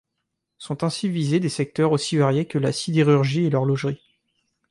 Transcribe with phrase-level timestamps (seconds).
[0.57, 4.01] Sont ainsi visés des secteurs aussi variés que la sidérurgie et l'horlogerie.